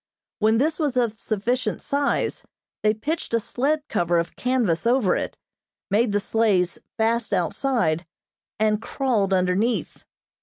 [0.39, 2.41] When this was of sufficient size,
[2.81, 5.37] they pitched a sled cover of canvas over it,
[5.91, 8.07] made the sleighs fast outside,
[8.59, 10.03] and crawled underneath.